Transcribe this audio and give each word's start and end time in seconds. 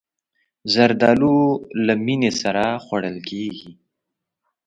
زردالو 0.73 1.37
له 1.85 1.93
مینې 2.05 2.31
سره 2.41 2.63
خوړل 2.83 3.17
کېږي. 3.29 3.71